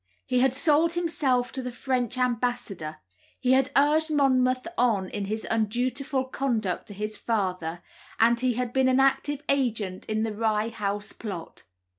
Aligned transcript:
He 0.25 0.39
had 0.39 0.55
sold 0.55 0.93
himself 0.93 1.51
to 1.51 1.61
the 1.61 1.71
French 1.71 2.17
ambassador, 2.17 2.97
he 3.39 3.51
had 3.51 3.69
urged 3.77 4.09
Monmouth 4.09 4.65
on 4.75 5.09
in 5.09 5.25
his 5.25 5.45
undutiful 5.51 6.23
conduct 6.25 6.87
to 6.87 6.95
his 6.95 7.17
father, 7.17 7.83
and 8.19 8.39
he 8.39 8.53
had 8.55 8.73
been 8.73 8.87
an 8.87 8.99
active 8.99 9.43
agent 9.47 10.05
in 10.05 10.23
the 10.23 10.33
Rye 10.33 10.69
House 10.69 11.13
Plot. 11.13 11.65